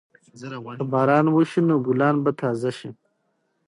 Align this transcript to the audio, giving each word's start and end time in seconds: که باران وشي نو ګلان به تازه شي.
که 0.79 0.83
باران 0.91 1.25
وشي 1.35 1.61
نو 1.67 1.75
ګلان 1.85 2.15
به 2.23 2.31
تازه 2.41 2.71
شي. 2.77 2.89